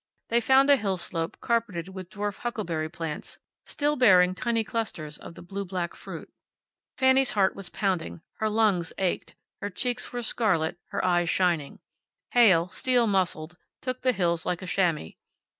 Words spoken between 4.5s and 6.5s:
clusters of the blue black fruit.